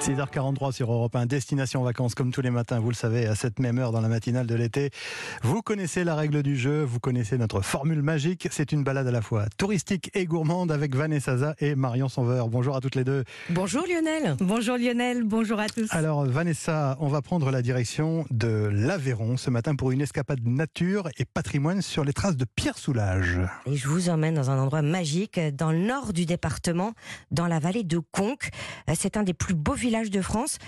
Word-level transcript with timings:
6h43 0.00 0.72
sur 0.72 0.90
Europe 0.90 1.14
1, 1.14 1.26
destination 1.26 1.82
vacances 1.82 2.14
comme 2.14 2.32
tous 2.32 2.40
les 2.40 2.50
matins, 2.50 2.80
vous 2.80 2.88
le 2.88 2.94
savez, 2.94 3.26
à 3.26 3.34
cette 3.34 3.58
même 3.58 3.78
heure 3.78 3.92
dans 3.92 4.00
la 4.00 4.08
matinale 4.08 4.46
de 4.46 4.54
l'été. 4.54 4.88
Vous 5.42 5.60
connaissez 5.60 6.04
la 6.04 6.14
règle 6.14 6.42
du 6.42 6.56
jeu, 6.56 6.82
vous 6.84 7.00
connaissez 7.00 7.36
notre 7.36 7.60
formule 7.60 8.00
magique, 8.00 8.48
c'est 8.50 8.72
une 8.72 8.82
balade 8.82 9.06
à 9.06 9.10
la 9.10 9.20
fois 9.20 9.44
touristique 9.58 10.10
et 10.14 10.24
gourmande 10.24 10.72
avec 10.72 10.96
Vanessa 10.96 11.36
Zaza 11.36 11.54
et 11.58 11.74
Marion 11.74 12.08
Sauveur. 12.08 12.48
Bonjour 12.48 12.76
à 12.76 12.80
toutes 12.80 12.94
les 12.94 13.04
deux. 13.04 13.24
Bonjour 13.50 13.84
Lionel. 13.86 14.36
Bonjour 14.40 14.78
Lionel, 14.78 15.22
bonjour 15.22 15.60
à 15.60 15.68
tous. 15.68 15.88
Alors 15.90 16.24
Vanessa, 16.24 16.96
on 17.00 17.08
va 17.08 17.20
prendre 17.20 17.50
la 17.50 17.60
direction 17.60 18.24
de 18.30 18.70
l'Aveyron 18.72 19.36
ce 19.36 19.50
matin 19.50 19.74
pour 19.74 19.90
une 19.90 20.00
escapade 20.00 20.40
nature 20.46 21.10
et 21.18 21.26
patrimoine 21.26 21.82
sur 21.82 22.04
les 22.04 22.14
traces 22.14 22.38
de 22.38 22.46
Pierre 22.46 22.78
Soulages. 22.78 23.40
Et 23.66 23.76
je 23.76 23.86
vous 23.86 24.08
emmène 24.08 24.32
dans 24.32 24.50
un 24.50 24.58
endroit 24.58 24.80
magique 24.80 25.38
dans 25.56 25.72
le 25.72 25.78
nord 25.78 26.14
du 26.14 26.24
département, 26.24 26.94
dans 27.30 27.46
la 27.46 27.58
vallée 27.58 27.84
de 27.84 27.98
Conques. 27.98 28.48
C'est 28.94 29.18
un 29.18 29.24
des 29.24 29.34
plus 29.34 29.52
beaux 29.52 29.74
villages 29.74 29.89
de 29.90 30.22
France 30.22 30.58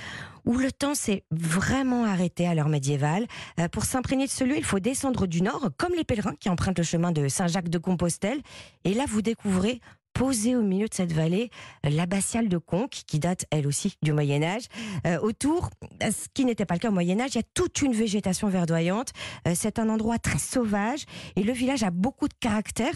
où 0.44 0.58
le 0.58 0.72
temps 0.72 0.96
s'est 0.96 1.22
vraiment 1.30 2.04
arrêté 2.04 2.48
à 2.48 2.54
l'heure 2.54 2.68
médiévale. 2.68 3.26
Euh, 3.60 3.68
pour 3.68 3.84
s'imprégner 3.84 4.26
de 4.26 4.30
ce 4.30 4.42
lieu, 4.42 4.56
il 4.56 4.64
faut 4.64 4.80
descendre 4.80 5.28
du 5.28 5.40
nord, 5.40 5.70
comme 5.76 5.92
les 5.94 6.02
pèlerins 6.02 6.34
qui 6.40 6.48
empruntent 6.48 6.78
le 6.78 6.84
chemin 6.84 7.12
de 7.12 7.28
Saint-Jacques-de-Compostelle. 7.28 8.40
Et 8.82 8.94
là, 8.94 9.04
vous 9.08 9.22
découvrez 9.22 9.80
posée 10.12 10.56
au 10.56 10.62
milieu 10.62 10.88
de 10.88 10.94
cette 10.94 11.12
vallée, 11.12 11.50
l'abbatiale 11.84 12.48
de 12.48 12.58
Conques, 12.58 13.02
qui 13.06 13.20
date 13.20 13.46
elle 13.50 13.68
aussi 13.68 13.96
du 14.02 14.12
Moyen 14.12 14.42
Âge. 14.42 14.64
Euh, 15.06 15.20
autour, 15.20 15.70
ce 16.00 16.26
qui 16.34 16.44
n'était 16.44 16.66
pas 16.66 16.74
le 16.74 16.80
cas 16.80 16.88
au 16.88 16.92
Moyen 16.92 17.20
Âge, 17.20 17.30
il 17.34 17.36
y 17.36 17.40
a 17.40 17.46
toute 17.54 17.80
une 17.80 17.92
végétation 17.92 18.48
verdoyante. 18.48 19.12
Euh, 19.46 19.52
c'est 19.54 19.78
un 19.78 19.88
endroit 19.88 20.18
très 20.18 20.38
sauvage 20.38 21.04
et 21.36 21.44
le 21.44 21.52
village 21.52 21.84
a 21.84 21.90
beaucoup 21.90 22.26
de 22.26 22.34
caractère. 22.40 22.92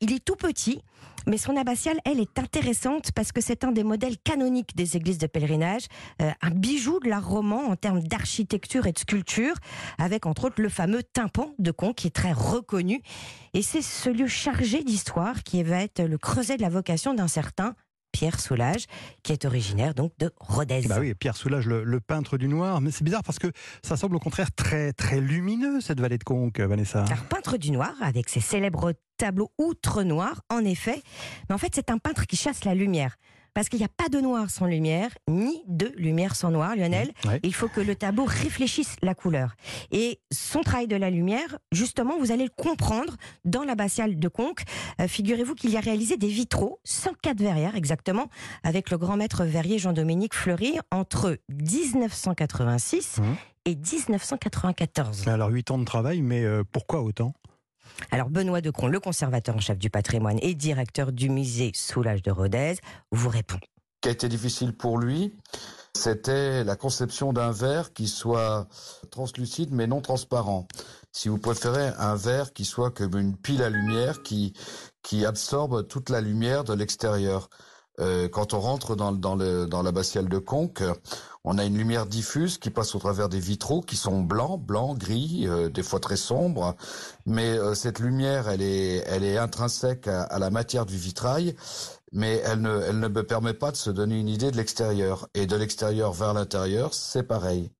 il 0.00 0.12
est 0.14 0.24
tout 0.24 0.36
petit. 0.36 0.80
Mais 1.26 1.38
son 1.38 1.56
abbatiale, 1.56 1.98
elle, 2.04 2.20
est 2.20 2.38
intéressante 2.38 3.12
parce 3.12 3.32
que 3.32 3.40
c'est 3.40 3.64
un 3.64 3.72
des 3.72 3.84
modèles 3.84 4.16
canoniques 4.18 4.76
des 4.76 4.96
églises 4.96 5.18
de 5.18 5.26
pèlerinage, 5.26 5.86
euh, 6.22 6.30
un 6.40 6.50
bijou 6.50 7.00
de 7.00 7.08
l'art 7.08 7.26
roman 7.26 7.68
en 7.68 7.76
termes 7.76 8.00
d'architecture 8.00 8.86
et 8.86 8.92
de 8.92 8.98
sculpture, 8.98 9.54
avec 9.98 10.26
entre 10.26 10.44
autres 10.46 10.62
le 10.62 10.68
fameux 10.68 11.02
tympan 11.02 11.52
de 11.58 11.70
Con 11.70 11.92
qui 11.92 12.06
est 12.06 12.14
très 12.14 12.32
reconnu. 12.32 13.02
Et 13.54 13.62
c'est 13.62 13.82
ce 13.82 14.10
lieu 14.10 14.26
chargé 14.26 14.84
d'histoire 14.84 15.42
qui 15.42 15.62
va 15.62 15.82
être 15.82 16.02
le 16.02 16.18
creuset 16.18 16.56
de 16.56 16.62
la 16.62 16.68
vocation 16.68 17.14
d'un 17.14 17.28
certain 17.28 17.74
Pierre 18.16 18.40
Soulages, 18.40 18.86
qui 19.22 19.32
est 19.32 19.44
originaire 19.44 19.92
donc 19.94 20.12
de 20.18 20.32
Rodez. 20.38 20.86
Bah 20.88 20.96
oui, 21.00 21.12
Pierre 21.14 21.36
Soulages, 21.36 21.66
le, 21.66 22.00
peintre 22.00 22.38
du 22.38 22.48
noir. 22.48 22.80
Mais 22.80 22.90
c'est 22.90 23.04
bizarre 23.04 23.22
parce 23.22 23.38
que 23.38 23.48
ça 23.82 23.98
semble 23.98 24.16
au 24.16 24.18
contraire 24.18 24.50
très 24.52 24.94
très 24.94 25.20
lumineux 25.20 25.82
cette 25.82 26.00
vallée 26.00 26.16
de 26.16 26.24
Conques, 26.24 26.60
Vanessa. 26.60 27.04
Alors 27.04 27.24
peintre 27.24 27.58
du 27.58 27.72
noir 27.72 27.92
avec 28.00 28.30
ses 28.30 28.40
célèbres 28.40 28.94
tableaux 29.16 29.52
outre 29.58 30.02
noirs, 30.02 30.42
en 30.50 30.64
effet. 30.64 31.02
Mais 31.48 31.54
en 31.54 31.58
fait, 31.58 31.72
c'est 31.74 31.90
un 31.90 31.98
peintre 31.98 32.26
qui 32.26 32.36
chasse 32.36 32.64
la 32.64 32.74
lumière 32.74 33.16
parce 33.56 33.70
qu'il 33.70 33.78
n'y 33.78 33.86
a 33.86 33.88
pas 33.88 34.10
de 34.10 34.20
noir 34.20 34.50
sans 34.50 34.66
lumière, 34.66 35.08
ni 35.30 35.62
de 35.66 35.90
lumière 35.96 36.36
sans 36.36 36.50
noir, 36.50 36.76
Lionel. 36.76 37.12
Mmh, 37.24 37.30
Il 37.42 37.54
faut 37.54 37.68
que 37.68 37.80
le 37.80 37.94
tableau 37.94 38.26
réfléchisse 38.26 38.96
la 39.00 39.14
couleur. 39.14 39.54
Et 39.90 40.20
son 40.30 40.60
travail 40.60 40.88
de 40.88 40.96
la 40.96 41.08
lumière, 41.08 41.56
justement, 41.72 42.18
vous 42.18 42.32
allez 42.32 42.44
le 42.44 42.50
comprendre 42.54 43.16
dans 43.46 43.64
l'abbatiale 43.64 44.18
de 44.18 44.28
Conques. 44.28 44.64
Euh, 45.00 45.08
figurez-vous 45.08 45.54
qu'il 45.54 45.70
y 45.70 45.78
a 45.78 45.80
réalisé 45.80 46.18
des 46.18 46.28
vitraux, 46.28 46.80
104 46.84 47.38
verrières 47.40 47.76
exactement, 47.76 48.28
avec 48.62 48.90
le 48.90 48.98
grand 48.98 49.16
maître 49.16 49.46
verrier 49.46 49.78
Jean-Dominique 49.78 50.34
Fleury 50.34 50.74
entre 50.90 51.38
1986 51.48 53.16
mmh. 53.16 53.22
et 53.64 53.74
1994. 53.74 55.28
Alors 55.28 55.48
8 55.48 55.70
ans 55.70 55.78
de 55.78 55.86
travail, 55.86 56.20
mais 56.20 56.44
euh, 56.44 56.62
pourquoi 56.70 57.00
autant? 57.00 57.32
Alors 58.10 58.30
Benoît 58.30 58.60
Decron, 58.60 58.88
le 58.88 59.00
conservateur 59.00 59.56
en 59.56 59.60
chef 59.60 59.78
du 59.78 59.90
patrimoine 59.90 60.38
et 60.42 60.54
directeur 60.54 61.12
du 61.12 61.28
musée 61.28 61.72
Soulage 61.74 62.22
de 62.22 62.30
Rodez, 62.30 62.74
vous 63.10 63.28
répond. 63.28 63.58
Ce 63.62 64.00
qui 64.02 64.08
a 64.08 64.12
été 64.12 64.28
difficile 64.28 64.72
pour 64.72 64.98
lui, 64.98 65.34
c'était 65.94 66.62
la 66.62 66.76
conception 66.76 67.32
d'un 67.32 67.50
verre 67.50 67.92
qui 67.92 68.06
soit 68.06 68.68
translucide 69.10 69.72
mais 69.72 69.86
non 69.86 70.00
transparent. 70.00 70.68
Si 71.12 71.28
vous 71.28 71.38
préférez 71.38 71.92
un 71.98 72.14
verre 72.14 72.52
qui 72.52 72.64
soit 72.64 72.90
comme 72.90 73.16
une 73.16 73.36
pile 73.36 73.62
à 73.62 73.70
lumière 73.70 74.22
qui, 74.22 74.52
qui 75.02 75.24
absorbe 75.24 75.88
toute 75.88 76.10
la 76.10 76.20
lumière 76.20 76.64
de 76.64 76.74
l'extérieur. 76.74 77.48
Euh, 77.98 78.28
quand 78.28 78.52
on 78.52 78.60
rentre 78.60 78.94
dans, 78.94 79.12
dans, 79.12 79.34
le, 79.34 79.64
dans 79.64 79.82
l'abbatiale 79.82 80.28
de 80.28 80.36
Conques, 80.38 80.82
on 81.48 81.58
a 81.58 81.64
une 81.64 81.78
lumière 81.78 82.06
diffuse 82.06 82.58
qui 82.58 82.70
passe 82.70 82.96
au 82.96 82.98
travers 82.98 83.28
des 83.28 83.38
vitraux 83.38 83.80
qui 83.80 83.96
sont 83.96 84.20
blancs, 84.20 84.60
blancs, 84.60 84.98
gris, 84.98 85.44
euh, 85.46 85.68
des 85.68 85.84
fois 85.84 86.00
très 86.00 86.16
sombres. 86.16 86.74
Mais 87.24 87.56
euh, 87.56 87.74
cette 87.74 88.00
lumière, 88.00 88.48
elle 88.48 88.62
est, 88.62 89.04
elle 89.06 89.22
est 89.22 89.38
intrinsèque 89.38 90.08
à, 90.08 90.24
à, 90.24 90.40
la 90.40 90.50
matière 90.50 90.86
du 90.86 90.96
vitrail, 90.96 91.54
mais 92.12 92.42
elle 92.44 92.62
ne, 92.62 92.80
elle 92.88 92.98
ne 92.98 93.06
me 93.06 93.22
permet 93.22 93.54
pas 93.54 93.70
de 93.70 93.76
se 93.76 93.90
donner 93.90 94.18
une 94.18 94.28
idée 94.28 94.50
de 94.50 94.56
l'extérieur. 94.56 95.28
Et 95.34 95.46
de 95.46 95.54
l'extérieur 95.54 96.12
vers 96.12 96.34
l'intérieur, 96.34 96.92
c'est 96.92 97.22
pareil. 97.22 97.70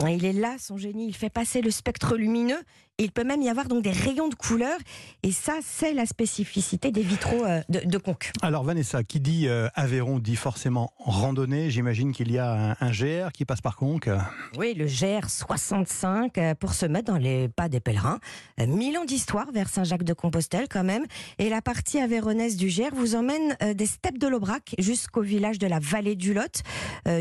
Il 0.00 0.24
est 0.24 0.32
là, 0.32 0.56
son 0.58 0.78
génie. 0.78 1.08
Il 1.08 1.14
fait 1.14 1.28
passer 1.28 1.60
le 1.60 1.70
spectre 1.70 2.16
lumineux 2.16 2.62
il 2.98 3.10
peut 3.10 3.24
même 3.24 3.42
y 3.42 3.48
avoir 3.48 3.68
donc 3.68 3.82
des 3.82 3.90
rayons 3.90 4.28
de 4.28 4.34
couleur. 4.34 4.78
Et 5.22 5.32
ça, 5.32 5.54
c'est 5.64 5.94
la 5.94 6.06
spécificité 6.06 6.90
des 6.90 7.02
vitraux 7.02 7.44
euh, 7.44 7.62
de, 7.68 7.80
de 7.84 7.98
Conques. 7.98 8.32
Alors 8.42 8.64
Vanessa, 8.64 9.02
qui 9.02 9.20
dit 9.20 9.48
euh, 9.48 9.68
Aveyron 9.74 10.18
dit 10.18 10.36
forcément 10.36 10.92
randonnée. 10.98 11.70
J'imagine 11.70 12.12
qu'il 12.12 12.30
y 12.30 12.38
a 12.38 12.76
un, 12.80 12.90
GR 12.90 13.32
qui 13.32 13.44
passe 13.44 13.60
par 13.60 13.76
Conques. 13.76 14.10
Oui, 14.56 14.74
le 14.74 14.86
GR 14.86 15.28
65 15.28 16.36
euh, 16.38 16.54
pour 16.54 16.74
se 16.74 16.86
mettre 16.86 17.12
dans 17.12 17.18
les 17.18 17.48
pas 17.48 17.68
des 17.68 17.80
pèlerins. 17.80 18.20
Mille 18.58 18.96
ans 18.98 19.04
d'histoire 19.04 19.50
vers 19.52 19.68
Saint-Jacques-de-Compostelle 19.68 20.66
quand 20.68 20.84
même. 20.84 21.04
Et 21.38 21.48
la 21.48 21.62
partie 21.62 21.98
avéronnaise 21.98 22.56
du 22.56 22.68
GR 22.68 22.94
vous 22.94 23.14
emmène 23.14 23.56
des 23.74 23.86
steppes 23.86 24.18
de 24.18 24.28
l'Aubrac 24.28 24.74
jusqu'au 24.78 25.22
village 25.22 25.58
de 25.58 25.66
la 25.66 25.78
vallée 25.78 26.14
du 26.14 26.34
Lot, 26.34 26.62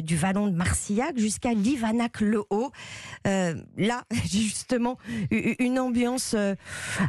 du 0.04 0.16
vallon 0.16 0.48
de 0.48 0.56
Marcillac 0.56 1.18
jusqu'à 1.18 1.54
Livanac-le-Haut. 1.54 2.72
là, 3.26 4.04
justement, 4.30 4.98
une 5.32 5.71
une 5.72 5.80
ambiance 5.80 6.34
euh, 6.38 6.56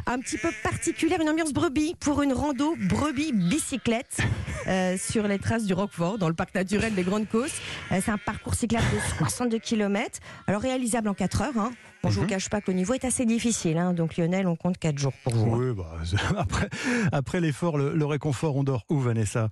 un 0.07 0.19
petit 0.19 0.37
peu 0.37 0.49
particulière, 0.63 1.19
une 1.21 1.29
ambiance 1.29 1.51
brebis 1.51 1.95
pour 1.99 2.21
une 2.21 2.31
rando 2.31 2.75
brebis 2.87 3.33
bicyclette 3.33 4.19
euh, 4.67 4.97
sur 4.97 5.27
les 5.27 5.37
traces 5.37 5.65
du 5.65 5.73
Roquefort 5.73 6.17
dans 6.17 6.29
le 6.29 6.33
parc 6.33 6.55
naturel 6.55 6.95
des 6.95 7.03
Grandes 7.03 7.27
Causses. 7.27 7.59
Euh, 7.91 7.99
c'est 8.03 8.11
un 8.11 8.17
parcours 8.17 8.55
cyclable 8.55 8.85
de 8.93 8.99
62 9.17 9.59
km, 9.59 10.19
alors 10.47 10.61
réalisable 10.61 11.09
en 11.09 11.13
4 11.13 11.41
heures. 11.41 11.57
Hein. 11.57 11.73
Bon, 12.01 12.09
Je 12.09 12.15
ne 12.15 12.19
vous 12.19 12.21
mhm. 12.21 12.29
cache 12.29 12.49
pas 12.49 12.61
que 12.61 12.71
le 12.71 12.77
niveau 12.77 12.93
est 12.93 13.03
assez 13.03 13.25
difficile, 13.25 13.77
hein. 13.77 13.93
donc 13.93 14.15
Lionel, 14.15 14.47
on 14.47 14.55
compte 14.55 14.77
4 14.77 14.97
jours 14.97 15.13
pour 15.23 15.33
vous. 15.33 15.55
Hein. 15.55 15.57
Oui, 15.59 15.73
bah, 15.75 15.97
après, 16.37 16.69
après 17.11 17.41
l'effort, 17.41 17.77
le, 17.77 17.93
le 17.93 18.05
réconfort, 18.05 18.55
on 18.55 18.63
dort 18.63 18.85
où, 18.89 18.99
Vanessa? 18.99 19.49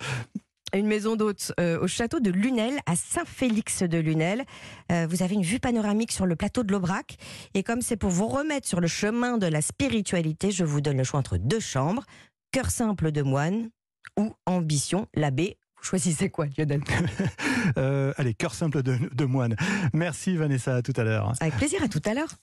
Une 0.78 0.88
maison 0.88 1.16
d'hôte 1.16 1.54
euh, 1.60 1.80
au 1.80 1.88
château 1.88 2.20
de 2.20 2.30
Lunel, 2.30 2.80
à 2.86 2.96
Saint-Félix 2.96 3.84
de 3.84 3.98
Lunel. 3.98 4.44
Euh, 4.92 5.08
vous 5.10 5.24
avez 5.24 5.36
une 5.36 5.44
vue 5.44 5.60
panoramique 5.60 6.12
sur 6.12 6.26
le 6.26 6.36
plateau 6.36 6.64
de 6.64 6.72
l'Aubrac. 6.72 7.18
Et 7.54 7.64
comme 7.64 7.82
c'est 7.82 7.98
pour 7.98 8.10
vous 8.10 8.28
remettre 8.28 8.68
sur 8.68 8.80
le 8.80 8.88
chemin 8.88 9.38
de 9.38 9.48
la 9.48 9.62
spiritualité, 9.62 10.52
je 10.52 10.64
vous 10.64 10.82
donne 10.82 10.98
le 10.98 11.04
choix 11.04 11.20
entre 11.20 11.38
deux 11.38 11.60
chambres, 11.60 12.04
cœur 12.52 12.70
simple 12.70 13.12
de 13.12 13.22
moine 13.22 13.70
ou 14.18 14.34
ambition 14.46 15.08
l'abbé. 15.14 15.58
Vous 15.78 15.84
choisissez 15.84 16.30
quoi, 16.30 16.46
Lionel 16.58 16.82
euh, 17.78 18.14
Allez, 18.18 18.34
cœur 18.34 18.54
simple 18.54 18.84
de, 18.84 18.98
de 19.12 19.26
moine. 19.26 19.56
Merci 19.94 20.38
Vanessa, 20.38 20.76
à 20.76 20.82
tout 20.82 20.94
à 20.96 21.04
l'heure. 21.04 21.34
Avec 21.40 21.56
plaisir, 21.56 21.82
à 21.84 21.88
tout 21.88 22.02
à 22.06 22.14
l'heure. 22.14 22.36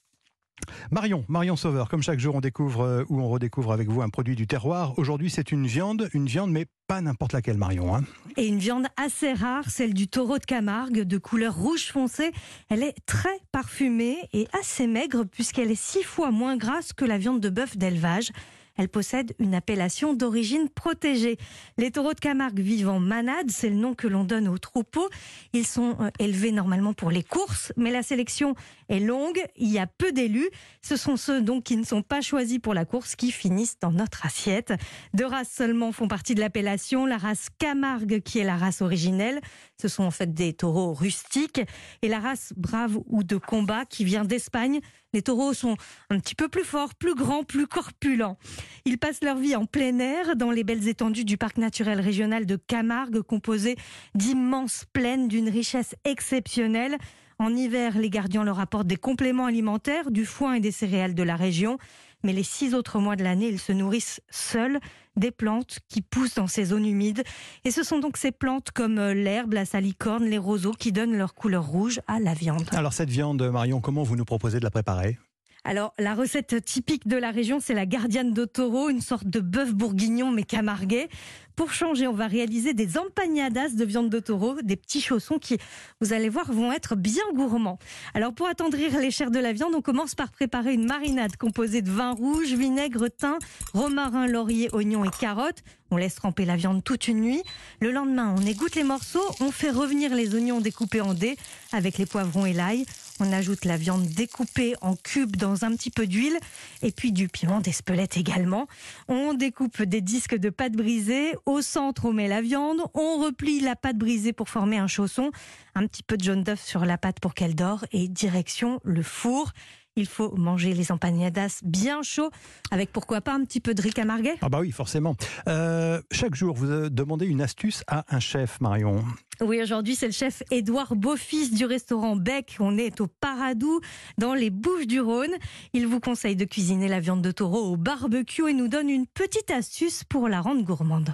Marion, 0.90 1.24
Marion 1.28 1.56
Sauveur, 1.56 1.88
comme 1.88 2.02
chaque 2.02 2.18
jour 2.18 2.34
on 2.34 2.40
découvre 2.40 2.82
euh, 2.82 3.04
ou 3.08 3.20
on 3.20 3.28
redécouvre 3.28 3.72
avec 3.72 3.88
vous 3.88 4.02
un 4.02 4.08
produit 4.08 4.36
du 4.36 4.46
terroir. 4.46 4.98
Aujourd'hui 4.98 5.30
c'est 5.30 5.52
une 5.52 5.66
viande, 5.66 6.08
une 6.12 6.26
viande 6.26 6.50
mais 6.50 6.66
pas 6.86 7.00
n'importe 7.00 7.32
laquelle 7.32 7.58
Marion. 7.58 7.94
Hein. 7.94 8.02
Et 8.36 8.46
une 8.46 8.58
viande 8.58 8.86
assez 8.96 9.32
rare, 9.32 9.68
celle 9.68 9.94
du 9.94 10.08
taureau 10.08 10.38
de 10.38 10.44
Camargue, 10.44 11.02
de 11.02 11.18
couleur 11.18 11.54
rouge 11.54 11.88
foncé. 11.92 12.32
Elle 12.70 12.82
est 12.82 12.96
très 13.06 13.38
parfumée 13.52 14.16
et 14.32 14.46
assez 14.58 14.86
maigre 14.86 15.24
puisqu'elle 15.24 15.70
est 15.70 15.80
six 15.80 16.02
fois 16.02 16.30
moins 16.30 16.56
grasse 16.56 16.92
que 16.92 17.04
la 17.04 17.18
viande 17.18 17.40
de 17.40 17.50
bœuf 17.50 17.76
d'élevage. 17.76 18.30
Elle 18.78 18.88
possède 18.88 19.34
une 19.40 19.54
appellation 19.54 20.14
d'origine 20.14 20.68
protégée. 20.68 21.36
Les 21.76 21.90
taureaux 21.90 22.14
de 22.14 22.20
Camargue 22.20 22.60
vivent 22.60 22.88
en 22.88 23.00
manade, 23.00 23.50
c'est 23.50 23.68
le 23.68 23.74
nom 23.74 23.94
que 23.94 24.06
l'on 24.06 24.22
donne 24.22 24.46
aux 24.46 24.58
troupeaux. 24.58 25.08
Ils 25.52 25.66
sont 25.66 25.96
euh, 26.00 26.10
élevés 26.20 26.52
normalement 26.52 26.92
pour 26.92 27.10
les 27.10 27.24
courses, 27.24 27.72
mais 27.76 27.90
la 27.90 28.04
sélection 28.04 28.54
est 28.88 29.00
longue, 29.00 29.42
il 29.56 29.68
y 29.68 29.80
a 29.80 29.88
peu 29.88 30.12
d'élus. 30.12 30.48
Ce 30.80 30.96
sont 30.96 31.16
ceux 31.16 31.42
donc 31.42 31.64
qui 31.64 31.76
ne 31.76 31.84
sont 31.84 32.02
pas 32.02 32.20
choisis 32.20 32.60
pour 32.60 32.72
la 32.72 32.84
course 32.84 33.16
qui 33.16 33.32
finissent 33.32 33.80
dans 33.80 33.90
notre 33.90 34.24
assiette. 34.24 34.72
Deux 35.12 35.26
races 35.26 35.50
seulement 35.50 35.90
font 35.90 36.06
partie 36.06 36.36
de 36.36 36.40
l'appellation, 36.40 37.04
la 37.04 37.18
race 37.18 37.48
Camargue 37.58 38.22
qui 38.22 38.38
est 38.38 38.44
la 38.44 38.56
race 38.56 38.80
originelle. 38.80 39.40
Ce 39.80 39.88
sont 39.88 40.04
en 40.04 40.12
fait 40.12 40.32
des 40.32 40.52
taureaux 40.52 40.94
rustiques 40.94 41.60
et 42.02 42.08
la 42.08 42.20
race 42.20 42.52
brave 42.56 42.96
ou 43.06 43.24
de 43.24 43.36
combat 43.36 43.84
qui 43.84 44.04
vient 44.04 44.24
d'Espagne. 44.24 44.80
Les 45.14 45.22
taureaux 45.22 45.54
sont 45.54 45.76
un 46.10 46.18
petit 46.18 46.34
peu 46.34 46.48
plus 46.48 46.64
forts, 46.64 46.94
plus 46.94 47.14
grands, 47.14 47.42
plus 47.42 47.66
corpulents. 47.66 48.36
Ils 48.84 48.98
passent 48.98 49.22
leur 49.22 49.38
vie 49.38 49.56
en 49.56 49.64
plein 49.64 49.98
air 50.00 50.36
dans 50.36 50.50
les 50.50 50.64
belles 50.64 50.86
étendues 50.86 51.24
du 51.24 51.38
parc 51.38 51.56
naturel 51.56 51.98
régional 51.98 52.44
de 52.44 52.56
Camargue, 52.56 53.22
composé 53.22 53.76
d'immenses 54.14 54.84
plaines 54.92 55.28
d'une 55.28 55.48
richesse 55.48 55.94
exceptionnelle. 56.04 56.98
En 57.38 57.54
hiver, 57.54 57.96
les 57.96 58.10
gardiens 58.10 58.44
leur 58.44 58.60
apportent 58.60 58.86
des 58.86 58.96
compléments 58.96 59.46
alimentaires, 59.46 60.10
du 60.10 60.26
foin 60.26 60.54
et 60.54 60.60
des 60.60 60.72
céréales 60.72 61.14
de 61.14 61.22
la 61.22 61.36
région. 61.36 61.78
Mais 62.22 62.32
les 62.32 62.42
six 62.42 62.74
autres 62.74 62.98
mois 62.98 63.16
de 63.16 63.24
l'année, 63.24 63.48
ils 63.48 63.58
se 63.58 63.72
nourrissent 63.72 64.20
seuls 64.30 64.78
des 65.16 65.30
plantes 65.30 65.78
qui 65.88 66.00
poussent 66.00 66.34
dans 66.34 66.46
ces 66.46 66.66
zones 66.66 66.86
humides. 66.86 67.24
Et 67.64 67.70
ce 67.70 67.82
sont 67.82 67.98
donc 67.98 68.16
ces 68.16 68.30
plantes 68.30 68.70
comme 68.70 68.98
euh, 68.98 69.14
l'herbe, 69.14 69.52
la 69.52 69.64
salicorne, 69.64 70.24
les 70.24 70.38
roseaux 70.38 70.72
qui 70.72 70.92
donnent 70.92 71.16
leur 71.16 71.34
couleur 71.34 71.66
rouge 71.66 72.00
à 72.06 72.20
la 72.20 72.34
viande. 72.34 72.68
Alors 72.72 72.92
cette 72.92 73.10
viande, 73.10 73.42
Marion, 73.42 73.80
comment 73.80 74.02
vous 74.02 74.16
nous 74.16 74.24
proposez 74.24 74.58
de 74.58 74.64
la 74.64 74.70
préparer? 74.70 75.18
Alors, 75.64 75.92
la 75.98 76.14
recette 76.14 76.64
typique 76.64 77.06
de 77.08 77.16
la 77.16 77.30
région, 77.30 77.58
c'est 77.60 77.74
la 77.74 77.84
gardiane 77.84 78.32
de 78.32 78.44
taureau, 78.44 78.88
une 78.88 79.00
sorte 79.00 79.26
de 79.26 79.40
bœuf 79.40 79.74
bourguignon 79.74 80.30
mais 80.30 80.44
camarguais. 80.44 81.08
Pour 81.56 81.72
changer, 81.72 82.06
on 82.06 82.12
va 82.12 82.28
réaliser 82.28 82.72
des 82.72 82.96
empanadas 82.98 83.70
de 83.70 83.84
viande 83.84 84.10
de 84.10 84.20
taureau, 84.20 84.62
des 84.62 84.76
petits 84.76 85.00
chaussons 85.00 85.38
qui, 85.38 85.58
vous 86.00 86.12
allez 86.12 86.28
voir, 86.28 86.52
vont 86.52 86.72
être 86.72 86.94
bien 86.94 87.24
gourmands. 87.34 87.80
Alors, 88.14 88.32
pour 88.32 88.46
attendrir 88.46 88.96
les 89.00 89.10
chairs 89.10 89.32
de 89.32 89.40
la 89.40 89.52
viande, 89.52 89.74
on 89.74 89.82
commence 89.82 90.14
par 90.14 90.30
préparer 90.30 90.72
une 90.72 90.86
marinade 90.86 91.36
composée 91.36 91.82
de 91.82 91.90
vin 91.90 92.12
rouge, 92.12 92.52
vinaigre, 92.52 93.08
thym, 93.08 93.38
romarin, 93.74 94.28
laurier, 94.28 94.68
oignon 94.72 95.04
et 95.04 95.10
carottes. 95.10 95.64
On 95.90 95.96
laisse 95.96 96.14
tremper 96.14 96.44
la 96.44 96.54
viande 96.54 96.84
toute 96.84 97.08
une 97.08 97.20
nuit. 97.20 97.42
Le 97.80 97.90
lendemain, 97.90 98.36
on 98.38 98.46
égoutte 98.46 98.76
les 98.76 98.84
morceaux, 98.84 99.24
on 99.40 99.50
fait 99.50 99.70
revenir 99.70 100.14
les 100.14 100.34
oignons 100.36 100.60
découpés 100.60 101.00
en 101.00 101.12
dés 101.12 101.36
avec 101.72 101.98
les 101.98 102.06
poivrons 102.06 102.46
et 102.46 102.52
l'ail. 102.52 102.86
On 103.20 103.32
ajoute 103.32 103.64
la 103.64 103.76
viande 103.76 104.06
découpée 104.06 104.74
en 104.80 104.94
cubes 104.94 105.36
dans 105.36 105.64
un 105.64 105.74
petit 105.74 105.90
peu 105.90 106.06
d'huile 106.06 106.38
et 106.82 106.92
puis 106.92 107.10
du 107.10 107.28
piment 107.28 107.60
d'Espelette 107.60 108.16
également. 108.16 108.68
On 109.08 109.34
découpe 109.34 109.82
des 109.82 110.00
disques 110.00 110.36
de 110.36 110.50
pâte 110.50 110.72
brisée. 110.72 111.34
Au 111.44 111.60
centre, 111.60 112.04
on 112.04 112.12
met 112.12 112.28
la 112.28 112.42
viande. 112.42 112.80
On 112.94 113.18
replie 113.18 113.60
la 113.60 113.74
pâte 113.74 113.98
brisée 113.98 114.32
pour 114.32 114.48
former 114.48 114.78
un 114.78 114.86
chausson. 114.86 115.30
Un 115.74 115.86
petit 115.86 116.02
peu 116.02 116.16
de 116.16 116.24
jaune 116.24 116.44
d'œuf 116.44 116.62
sur 116.64 116.84
la 116.84 116.96
pâte 116.96 117.18
pour 117.20 117.34
qu'elle 117.34 117.54
dore 117.54 117.84
et 117.92 118.06
direction 118.08 118.80
le 118.84 119.02
four. 119.02 119.52
Il 119.98 120.06
faut 120.06 120.30
manger 120.36 120.74
les 120.74 120.92
empanadas 120.92 121.58
bien 121.64 122.02
chauds, 122.02 122.30
avec 122.70 122.92
pourquoi 122.92 123.20
pas 123.20 123.34
un 123.34 123.44
petit 123.44 123.58
peu 123.58 123.74
de 123.74 123.82
riz 123.82 123.92
camarguais 123.92 124.36
Ah 124.42 124.48
bah 124.48 124.60
oui, 124.60 124.70
forcément. 124.70 125.16
Euh, 125.48 126.00
chaque 126.12 126.36
jour, 126.36 126.54
vous 126.54 126.88
demandez 126.88 127.26
une 127.26 127.42
astuce 127.42 127.82
à 127.88 128.04
un 128.14 128.20
chef, 128.20 128.60
Marion. 128.60 129.04
Oui, 129.40 129.60
aujourd'hui, 129.60 129.96
c'est 129.96 130.06
le 130.06 130.12
chef 130.12 130.44
Édouard 130.52 130.94
Beaufils 130.94 131.50
du 131.52 131.64
restaurant 131.64 132.14
Bec. 132.14 132.58
On 132.60 132.78
est 132.78 133.00
au 133.00 133.08
Paradou, 133.08 133.80
dans 134.18 134.34
les 134.34 134.50
Bouches 134.50 134.86
du 134.86 135.00
Rhône. 135.00 135.34
Il 135.72 135.88
vous 135.88 135.98
conseille 135.98 136.36
de 136.36 136.44
cuisiner 136.44 136.86
la 136.86 137.00
viande 137.00 137.22
de 137.22 137.32
taureau 137.32 137.72
au 137.72 137.76
barbecue 137.76 138.48
et 138.48 138.52
nous 138.52 138.68
donne 138.68 138.90
une 138.90 139.08
petite 139.08 139.50
astuce 139.50 140.04
pour 140.04 140.28
la 140.28 140.40
rendre 140.40 140.62
gourmande. 140.62 141.12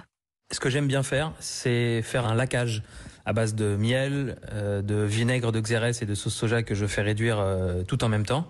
Ce 0.51 0.59
que 0.59 0.69
j'aime 0.69 0.87
bien 0.87 1.01
faire, 1.01 1.33
c'est 1.39 2.03
faire 2.03 2.27
un 2.27 2.35
laquage 2.35 2.83
à 3.25 3.33
base 3.33 3.55
de 3.55 3.75
miel, 3.75 4.37
euh, 4.51 4.81
de 4.81 4.95
vinaigre 5.03 5.51
de 5.51 5.59
xérès 5.59 6.01
et 6.01 6.05
de 6.05 6.15
sauce 6.15 6.33
soja 6.33 6.63
que 6.63 6.75
je 6.75 6.85
fais 6.85 7.01
réduire 7.01 7.39
euh, 7.39 7.83
tout 7.83 8.03
en 8.03 8.09
même 8.09 8.25
temps. 8.25 8.47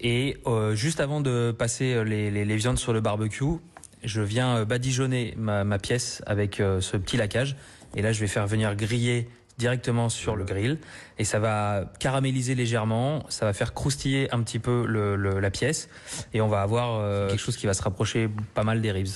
Et 0.00 0.38
euh, 0.46 0.74
juste 0.74 1.00
avant 1.00 1.20
de 1.20 1.50
passer 1.50 2.04
les, 2.04 2.30
les, 2.30 2.44
les, 2.44 2.56
viandes 2.56 2.78
sur 2.78 2.92
le 2.92 3.00
barbecue, 3.00 3.58
je 4.04 4.20
viens 4.20 4.64
badigeonner 4.64 5.34
ma, 5.36 5.64
ma 5.64 5.78
pièce 5.78 6.22
avec 6.26 6.56
ce 6.56 6.96
petit 6.96 7.16
laquage. 7.16 7.56
Et 7.96 8.02
là, 8.02 8.12
je 8.12 8.20
vais 8.20 8.28
faire 8.28 8.46
venir 8.46 8.76
griller 8.76 9.28
directement 9.58 10.08
sur 10.08 10.36
le 10.36 10.44
grill 10.44 10.78
et 11.18 11.24
ça 11.24 11.40
va 11.40 11.92
caraméliser 11.98 12.54
légèrement, 12.54 13.24
ça 13.28 13.44
va 13.44 13.52
faire 13.52 13.74
croustiller 13.74 14.32
un 14.32 14.42
petit 14.42 14.60
peu 14.60 14.86
le, 14.86 15.16
le, 15.16 15.40
la 15.40 15.50
pièce 15.50 15.88
et 16.32 16.40
on 16.40 16.48
va 16.48 16.62
avoir 16.62 17.00
euh, 17.00 17.28
quelque 17.28 17.40
chose 17.40 17.56
qui 17.56 17.66
va 17.66 17.74
se 17.74 17.82
rapprocher 17.82 18.30
pas 18.54 18.62
mal 18.62 18.80
des 18.80 18.92
ribs. 18.92 19.08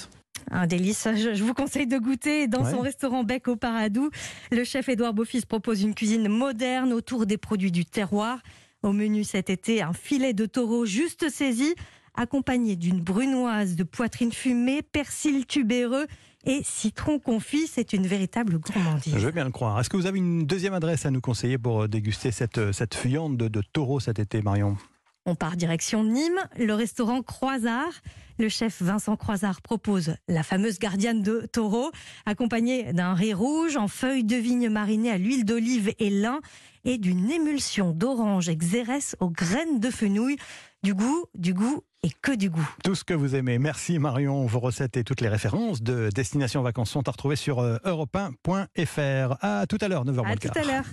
Un 0.50 0.66
délice. 0.66 1.08
Je, 1.14 1.42
vous 1.42 1.54
conseille 1.54 1.86
de 1.86 1.98
goûter 1.98 2.46
dans 2.46 2.64
ouais. 2.64 2.70
son 2.70 2.80
restaurant 2.80 3.24
Bec 3.24 3.48
au 3.48 3.56
Paradou. 3.56 4.10
Le 4.50 4.64
chef 4.64 4.88
Édouard 4.88 5.14
Beaufils 5.14 5.46
propose 5.46 5.82
une 5.82 5.94
cuisine 5.94 6.28
moderne 6.28 6.92
autour 6.92 7.26
des 7.26 7.38
produits 7.38 7.72
du 7.72 7.84
terroir. 7.84 8.38
Au 8.82 8.92
menu 8.92 9.22
cet 9.24 9.48
été, 9.48 9.80
un 9.82 9.92
filet 9.92 10.32
de 10.32 10.44
taureau 10.44 10.84
juste 10.84 11.28
saisi, 11.30 11.74
accompagné 12.14 12.74
d'une 12.74 13.00
brunoise 13.00 13.76
de 13.76 13.84
poitrine 13.84 14.32
fumée, 14.32 14.82
persil 14.82 15.46
tubéreux 15.46 16.06
et 16.44 16.62
citron 16.64 17.20
confit. 17.20 17.68
C'est 17.68 17.92
une 17.92 18.06
véritable 18.06 18.58
gourmandise. 18.58 19.14
Je 19.16 19.24
veux 19.24 19.30
bien 19.30 19.44
le 19.44 19.52
croire. 19.52 19.78
Est-ce 19.78 19.88
que 19.88 19.96
vous 19.96 20.06
avez 20.06 20.18
une 20.18 20.46
deuxième 20.46 20.74
adresse 20.74 21.06
à 21.06 21.10
nous 21.10 21.20
conseiller 21.20 21.58
pour 21.58 21.88
déguster 21.88 22.32
cette, 22.32 22.72
cette 22.72 22.96
viande 22.96 23.36
de, 23.36 23.48
de 23.48 23.62
taureau 23.72 24.00
cet 24.00 24.18
été, 24.18 24.42
Marion? 24.42 24.76
On 25.26 25.34
part 25.34 25.56
direction 25.56 26.04
Nîmes, 26.04 26.40
le 26.58 26.74
restaurant 26.74 27.22
Croisard. 27.22 27.92
Le 28.38 28.48
chef 28.48 28.82
Vincent 28.82 29.16
Croisard 29.16 29.62
propose 29.62 30.16
la 30.26 30.42
fameuse 30.42 30.78
gardienne 30.78 31.22
de 31.22 31.46
taureau, 31.52 31.92
accompagnée 32.26 32.92
d'un 32.92 33.14
riz 33.14 33.34
rouge 33.34 33.76
en 33.76 33.88
feuilles 33.88 34.24
de 34.24 34.36
vigne 34.36 34.68
marinées 34.68 35.10
à 35.10 35.18
l'huile 35.18 35.44
d'olive 35.44 35.92
et 35.98 36.10
lin 36.10 36.40
et 36.84 36.98
d'une 36.98 37.30
émulsion 37.30 37.92
d'orange 37.92 38.48
et 38.48 38.56
xérès 38.56 39.14
aux 39.20 39.30
graines 39.30 39.78
de 39.78 39.90
fenouil. 39.90 40.36
Du 40.82 40.94
goût, 40.94 41.26
du 41.36 41.54
goût 41.54 41.84
et 42.02 42.10
que 42.22 42.32
du 42.32 42.50
goût. 42.50 42.68
Tout 42.82 42.96
ce 42.96 43.04
que 43.04 43.14
vous 43.14 43.36
aimez. 43.36 43.60
Merci 43.60 44.00
Marion. 44.00 44.44
Vos 44.46 44.58
recettes 44.58 44.96
et 44.96 45.04
toutes 45.04 45.20
les 45.20 45.28
références 45.28 45.80
de 45.80 46.10
Destination 46.12 46.60
Vacances 46.62 46.90
sont 46.90 47.06
à 47.06 47.12
retrouver 47.12 47.36
sur 47.36 47.62
europe1.fr. 47.62 49.36
À 49.40 49.66
tout 49.68 49.78
à 49.80 49.86
l'heure, 49.86 50.04
9h 50.04 50.26
À 50.26 50.36
tout 50.36 50.58
à 50.58 50.64
l'heure. 50.64 50.84